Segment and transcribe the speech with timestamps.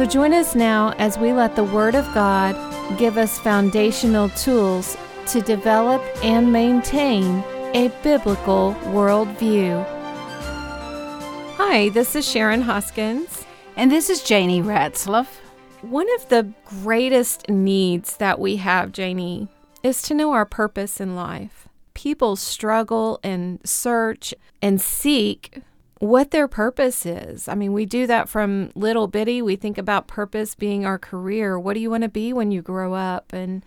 [0.00, 2.56] So join us now as we let the Word of God
[2.98, 9.84] give us foundational tools to develop and maintain a biblical worldview.
[11.58, 13.44] Hi, this is Sharon Hoskins.
[13.76, 15.26] And this is Janie Ratzlaff.
[15.82, 19.48] One of the greatest needs that we have, Janie,
[19.82, 21.68] is to know our purpose in life.
[21.92, 25.60] People struggle and search and seek
[26.00, 27.46] what their purpose is.
[27.46, 29.40] I mean, we do that from little bitty.
[29.42, 31.58] We think about purpose being our career.
[31.58, 33.32] What do you want to be when you grow up?
[33.32, 33.64] And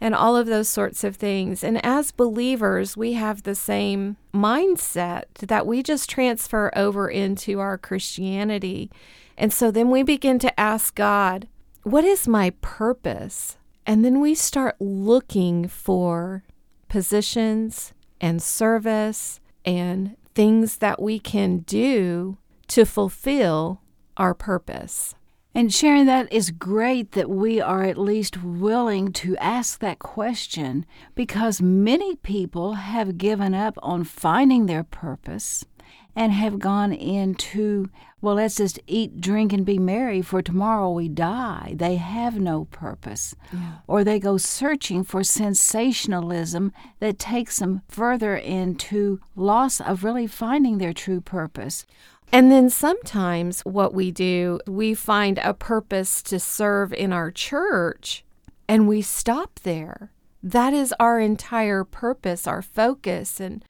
[0.00, 1.64] and all of those sorts of things.
[1.64, 7.78] And as believers, we have the same mindset that we just transfer over into our
[7.78, 8.90] Christianity.
[9.38, 11.48] And so then we begin to ask God,
[11.82, 13.56] what is my purpose?
[13.86, 16.42] And then we start looking for
[16.88, 22.36] positions and service and things that we can do
[22.68, 23.80] to fulfill
[24.18, 25.14] our purpose.
[25.54, 30.84] And Sharon, that is great that we are at least willing to ask that question
[31.14, 35.64] because many people have given up on finding their purpose
[36.16, 37.90] and have gone into,
[38.22, 41.74] well, let's just eat, drink, and be merry, for tomorrow we die.
[41.76, 43.34] They have no purpose.
[43.52, 43.72] Yeah.
[43.86, 50.78] Or they go searching for sensationalism that takes them further into loss of really finding
[50.78, 51.84] their true purpose.
[52.32, 58.24] And then sometimes what we do, we find a purpose to serve in our church
[58.66, 60.12] and we stop there.
[60.42, 63.64] That is our entire purpose, our focus and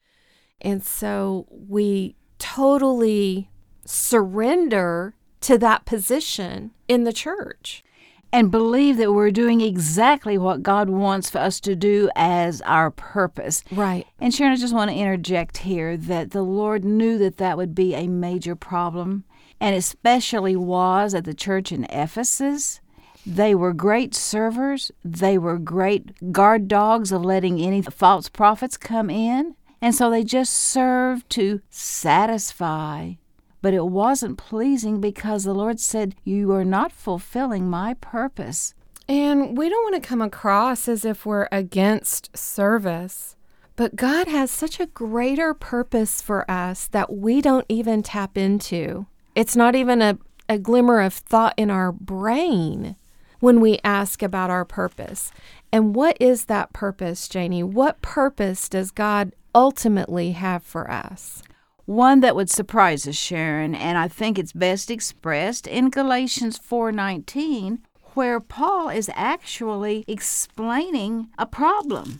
[0.59, 3.49] and so we totally
[3.85, 7.83] surrender to that position in the church
[8.31, 12.91] and believe that we're doing exactly what God wants for us to do as our
[12.91, 13.63] purpose.
[13.71, 14.05] Right.
[14.19, 17.73] And Sharon, I just want to interject here that the Lord knew that that would
[17.73, 19.23] be a major problem,
[19.59, 22.81] and especially was at the church in Ephesus.
[23.25, 24.91] They were great servers.
[25.03, 29.55] They were great guard dogs of letting any false prophets come in.
[29.81, 33.13] And so they just served to satisfy.
[33.61, 38.73] But it wasn't pleasing because the Lord said, You are not fulfilling my purpose.
[39.09, 43.35] And we don't want to come across as if we're against service.
[43.75, 49.05] But God has such a greater purpose for us that we don't even tap into.
[49.35, 50.17] It's not even a,
[50.49, 52.95] a glimmer of thought in our brain
[53.39, 55.31] when we ask about our purpose.
[55.71, 57.63] And what is that purpose, Janie?
[57.63, 61.41] What purpose does God ultimately have for us?
[61.85, 67.79] One that would surprise us, Sharon, and I think it's best expressed in Galatians 4:19,
[68.13, 72.19] where Paul is actually explaining a problem.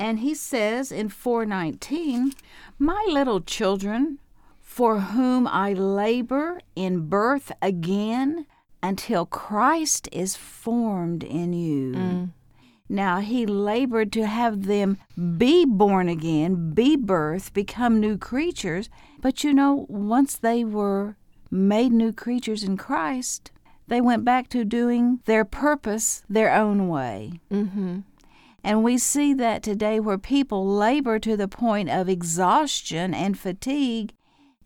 [0.00, 2.32] And he says in 4:19,
[2.80, 4.18] "My little children,
[4.60, 8.46] for whom I labor in birth again
[8.82, 12.28] until Christ is formed in you." Mm.
[12.92, 14.98] Now he labored to have them
[15.38, 18.90] be born again, be birthed, become new creatures.
[19.22, 21.16] But you know, once they were
[21.50, 23.50] made new creatures in Christ,
[23.88, 27.40] they went back to doing their purpose their own way.
[27.50, 28.00] Mm-hmm.
[28.62, 34.12] And we see that today where people labor to the point of exhaustion and fatigue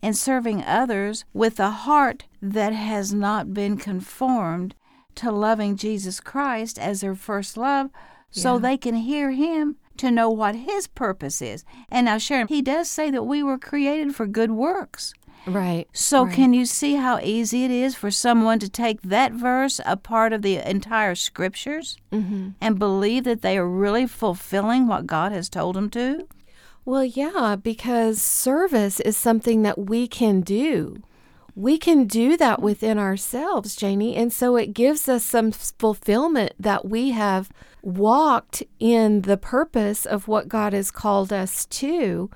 [0.01, 4.75] in serving others with a heart that has not been conformed
[5.15, 7.89] to loving Jesus Christ as their first love,
[8.29, 8.59] so yeah.
[8.59, 11.65] they can hear him to know what his purpose is.
[11.89, 15.13] And now, Sharon, he does say that we were created for good works.
[15.45, 15.87] Right.
[15.93, 16.33] So, right.
[16.33, 20.33] can you see how easy it is for someone to take that verse, a part
[20.33, 22.49] of the entire scriptures, mm-hmm.
[22.59, 26.27] and believe that they are really fulfilling what God has told them to?
[26.83, 31.01] Well, yeah, because service is something that we can do
[31.57, 34.15] we can do that within ourselves, Janie.
[34.15, 37.49] And so it gives us some fulfillment that we have
[37.81, 42.29] walked in the purpose of what God has called us to.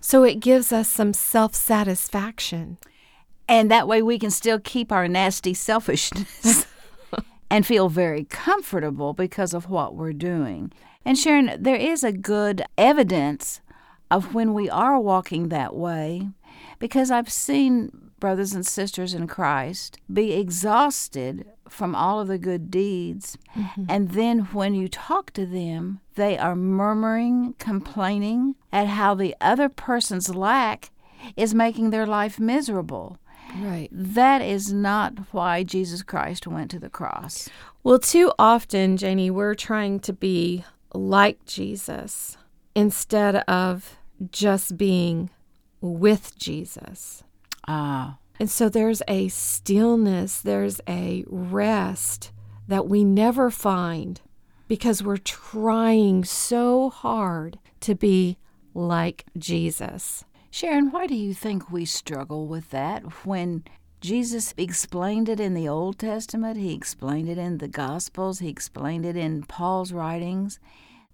[0.00, 2.78] So it gives us some self satisfaction.
[3.48, 6.64] And that way we can still keep our nasty selfishness
[7.50, 10.70] and feel very comfortable because of what we're doing.
[11.04, 13.60] And Sharon, there is a good evidence
[14.08, 16.28] of when we are walking that way
[16.78, 22.70] because I've seen brothers and sisters in Christ be exhausted from all of the good
[22.70, 23.38] deeds.
[23.56, 23.84] Mm-hmm.
[23.88, 29.68] And then when you talk to them, they are murmuring, complaining at how the other
[29.68, 30.90] person's lack
[31.36, 33.18] is making their life miserable.
[33.56, 33.88] Right.
[33.92, 37.48] That is not why Jesus Christ went to the cross.
[37.82, 42.36] Well, too often, Janie, we're trying to be like Jesus
[42.74, 43.96] instead of
[44.30, 45.30] just being
[45.80, 47.22] with Jesus.
[47.68, 52.32] Ah, And so there's a stillness, there's a rest
[52.66, 54.20] that we never find
[54.68, 58.38] because we're trying so hard to be
[58.74, 60.24] like Jesus.
[60.50, 63.64] Sharon, why do you think we struggle with that when
[64.00, 66.56] Jesus explained it in the Old Testament?
[66.56, 70.58] He explained it in the Gospels, he explained it in Paul's writings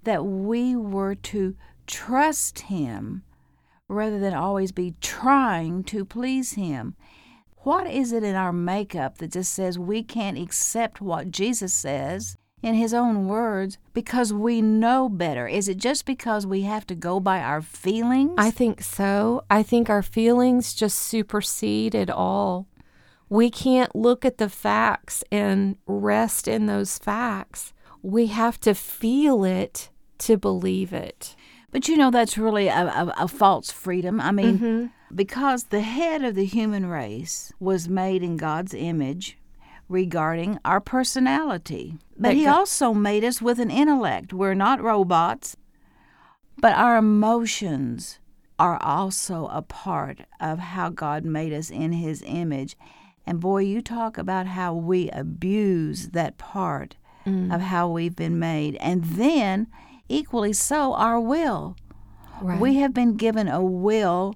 [0.04, 3.24] that we were to trust him
[3.88, 6.94] rather than always be trying to please him.
[7.58, 12.36] What is it in our makeup that just says we can't accept what Jesus says
[12.62, 15.46] in his own words because we know better?
[15.46, 18.34] Is it just because we have to go by our feelings?
[18.38, 19.44] I think so.
[19.50, 22.68] I think our feelings just supersede it all.
[23.28, 27.72] We can't look at the facts and rest in those facts.
[28.02, 29.88] We have to feel it
[30.18, 31.34] to believe it.
[31.74, 34.20] But you know, that's really a, a, a false freedom.
[34.20, 34.86] I mean, mm-hmm.
[35.12, 39.36] because the head of the human race was made in God's image
[39.88, 41.98] regarding our personality.
[42.12, 44.32] But But He Go- also made us with an intellect.
[44.32, 45.56] We're not robots,
[46.58, 48.20] but our emotions
[48.56, 52.76] are also a part of how God made us in His image.
[53.26, 56.94] And boy, you talk about how we abuse that part
[57.26, 57.52] mm.
[57.52, 58.76] of how we've been made.
[58.76, 59.66] And then,
[60.08, 61.76] equally so, our will.
[62.40, 62.60] Right.
[62.60, 64.34] We have been given a will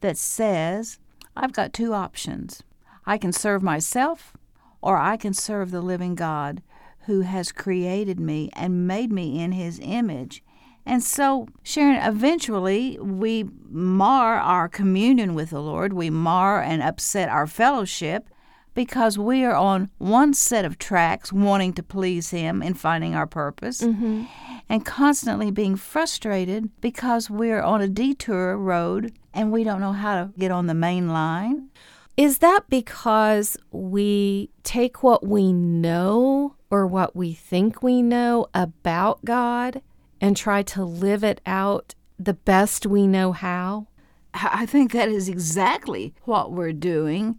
[0.00, 0.98] that says,
[1.36, 2.62] I've got two options.
[3.06, 4.36] I can serve myself
[4.82, 6.62] or I can serve the living God
[7.06, 10.42] who has created me and made me in his image.
[10.86, 15.92] And so, Sharon, eventually we mar our communion with the Lord.
[15.92, 18.28] We mar and upset our fellowship
[18.74, 23.26] because we are on one set of tracks wanting to please Him and finding our
[23.26, 24.24] purpose mm-hmm.
[24.70, 30.14] And constantly being frustrated because we're on a detour road and we don't know how
[30.14, 31.68] to get on the main line.
[32.16, 39.24] Is that because we take what we know or what we think we know about
[39.24, 39.82] God
[40.20, 43.88] and try to live it out the best we know how?
[44.34, 47.36] I think that is exactly what we're doing.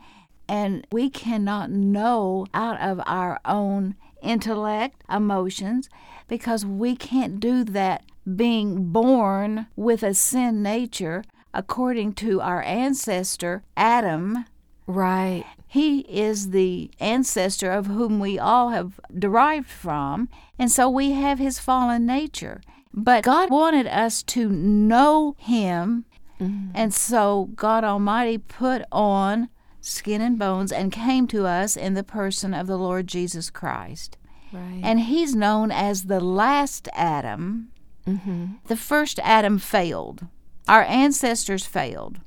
[0.50, 5.90] And we cannot know out of our own intellect, emotions,
[6.28, 8.04] because we can't do that
[8.36, 11.24] being born with a sin nature
[11.54, 14.46] according to our ancestor, Adam.
[14.88, 15.46] Right.
[15.68, 20.30] He is the ancestor of whom we all have derived from,
[20.60, 22.62] and so we have his fallen nature.
[22.94, 26.06] But God wanted us to know him,
[26.40, 26.72] mm-hmm.
[26.76, 29.48] and so God Almighty put on
[29.82, 34.18] skin and bones and came to us in the person of the Lord Jesus Christ.
[34.54, 34.82] Right.
[34.84, 37.72] And he's known as the last Adam.
[38.08, 38.46] Mm-hmm.
[38.68, 40.28] The first Adam failed.
[40.68, 42.20] Our ancestors failed.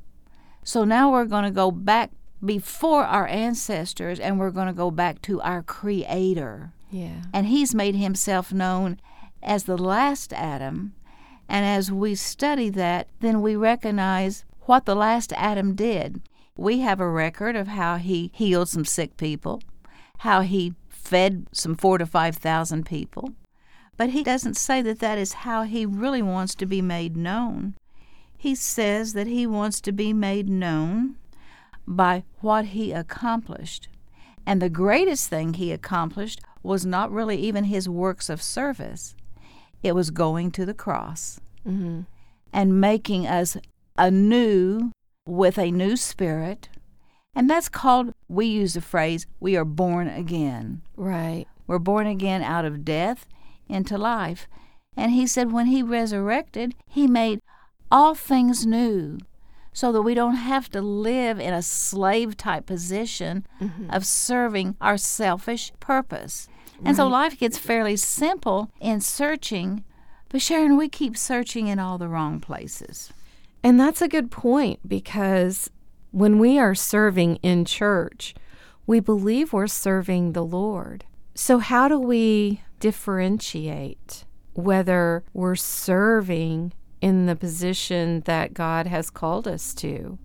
[0.62, 2.10] So now we're going to go back
[2.44, 6.72] before our ancestors and we're going to go back to our Creator.
[6.90, 7.22] yeah.
[7.32, 9.00] And He's made Himself known
[9.42, 10.94] as the last Adam.
[11.48, 16.22] And as we study that, then we recognize what the last Adam did.
[16.56, 19.60] We have a record of how he healed some sick people,
[20.18, 23.30] how he fed some four to five thousand people.
[23.96, 27.74] But he doesn't say that that is how he really wants to be made known.
[28.36, 31.16] He says that he wants to be made known
[31.86, 33.88] by what he accomplished.
[34.46, 39.14] And the greatest thing he accomplished was not really even his works of service,
[39.82, 42.00] it was going to the cross Mm-hmm.
[42.52, 43.56] and making us
[43.96, 44.92] anew
[45.26, 46.68] with a new spirit.
[47.34, 50.82] And that's called, we use the phrase, we are born again.
[50.96, 51.46] Right.
[51.66, 53.26] We're born again out of death
[53.68, 54.46] into life.
[54.96, 57.40] And he said when he resurrected, he made
[57.90, 59.18] all things new
[59.72, 63.90] so that we don't have to live in a slave type position mm-hmm.
[63.90, 66.48] of serving our selfish purpose.
[66.84, 69.84] And so life gets fairly simple in searching,
[70.28, 73.12] but Sharon, we keep searching in all the wrong places.
[73.64, 75.70] And that's a good point because
[76.10, 78.34] when we are serving in church,
[78.86, 81.06] we believe we're serving the Lord.
[81.34, 89.48] So, how do we differentiate whether we're serving in the position that God has called
[89.48, 90.18] us to?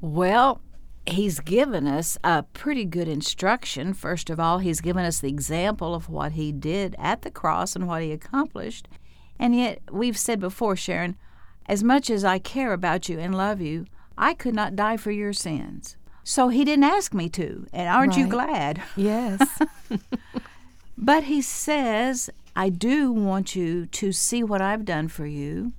[0.00, 0.62] Well,
[1.06, 3.92] he's given us a pretty good instruction.
[3.92, 7.76] First of all, he's given us the example of what he did at the cross
[7.76, 8.88] and what he accomplished.
[9.38, 11.16] And yet, we've said before, Sharon,
[11.68, 15.10] as much as I care about you and love you, I could not die for
[15.10, 15.96] your sins.
[16.24, 17.66] So he didn't ask me to.
[17.72, 18.20] And aren't right.
[18.20, 18.82] you glad?
[18.96, 19.40] Yes.
[20.98, 25.72] but he says, I do want you to see what I've done for you.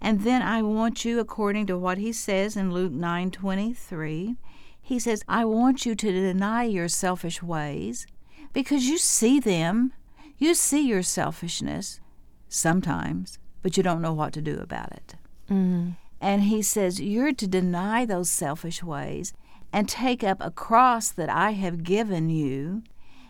[0.00, 4.36] And then I want you, according to what he says in Luke 9 23,
[4.80, 8.06] he says, I want you to deny your selfish ways
[8.52, 9.92] because you see them.
[10.38, 12.00] You see your selfishness
[12.48, 15.14] sometimes, but you don't know what to do about it.
[15.52, 15.96] Mm.
[16.20, 19.32] And he says, You're to deny those selfish ways
[19.72, 22.82] and take up a cross that I have given you.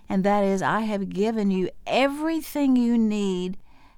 [0.09, 3.57] And that is, I have given you everything you need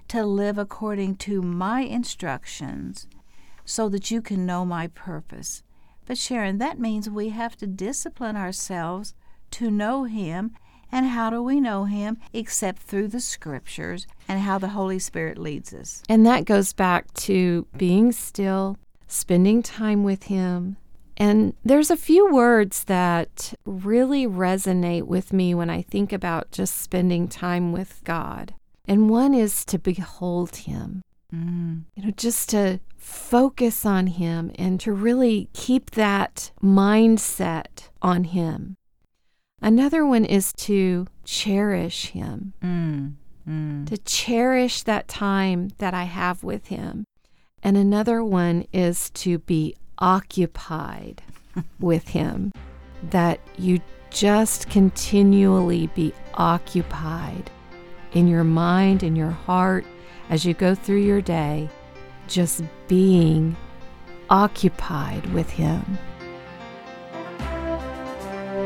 [0.09, 3.09] to live according to my instructions
[3.64, 5.62] so that you can know my purpose.
[6.07, 9.14] But Sharon, that means we have to discipline ourselves
[9.52, 10.54] to know Him.
[10.93, 15.38] And how do we know Him except through the Scriptures and how the Holy Spirit
[15.38, 16.03] leads us?
[16.09, 20.76] And that goes back to being still, spending time with Him.
[21.17, 26.81] And there's a few words that really resonate with me when I think about just
[26.81, 28.55] spending time with God.
[28.87, 31.03] And one is to behold Him.
[31.33, 31.85] Mm.
[31.95, 38.76] You know, just to focus on Him and to really keep that mindset on Him.
[39.64, 43.14] Another one is to cherish Him, mm,
[43.49, 43.88] mm.
[43.88, 47.06] to cherish that time that I have with Him.
[47.62, 51.23] And another one is to be occupied
[51.80, 52.52] with Him,
[53.09, 53.80] that you
[54.11, 57.50] just continually be occupied
[58.12, 59.87] in your mind, in your heart,
[60.28, 61.71] as you go through your day
[62.28, 63.56] just being
[64.28, 65.97] occupied with Him.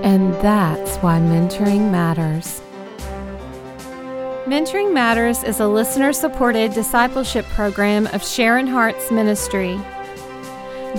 [0.03, 2.63] And that's why mentoring matters.
[4.49, 9.79] Mentoring Matters is a listener supported discipleship program of Sharin Hearts ministry.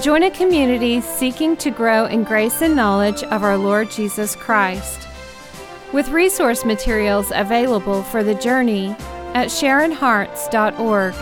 [0.03, 5.07] Join a community seeking to grow in grace and knowledge of our Lord Jesus Christ.
[5.91, 8.89] With resource materials available for the journey
[9.33, 11.13] at SharinHearts.org.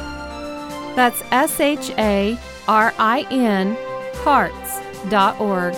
[0.98, 3.78] That's S H A R I N
[4.16, 5.76] hearts.org.